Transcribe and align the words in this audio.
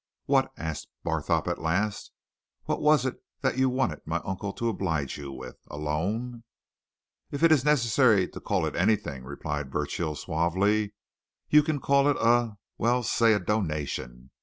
"What," 0.25 0.51
asked 0.57 0.87
Barthorpe 1.05 1.47
at 1.47 1.61
last, 1.61 2.09
"what 2.63 2.81
was 2.81 3.05
it 3.05 3.21
that 3.41 3.59
you 3.59 3.69
wanted 3.69 4.01
my 4.07 4.19
uncle 4.25 4.51
to 4.53 4.67
oblige 4.67 5.15
you 5.15 5.31
with? 5.31 5.59
A 5.67 5.77
loan?" 5.77 6.43
"If 7.29 7.43
it's 7.43 7.63
necessary 7.63 8.27
to 8.29 8.39
call 8.41 8.65
it 8.65 8.75
anything," 8.75 9.23
replied 9.23 9.69
Burchill 9.69 10.15
suavely, 10.15 10.95
"you 11.51 11.61
can 11.61 11.79
call 11.79 12.07
it 12.07 12.17
a 12.19 12.57
well, 12.79 13.03
say 13.03 13.33
a 13.33 13.39
donation. 13.39 14.31